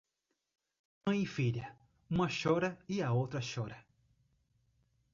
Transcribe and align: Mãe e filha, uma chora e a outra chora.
Mãe 1.05 1.21
e 1.21 1.25
filha, 1.27 1.75
uma 2.09 2.27
chora 2.27 2.75
e 2.89 3.03
a 3.03 3.13
outra 3.13 3.39
chora. 3.39 3.85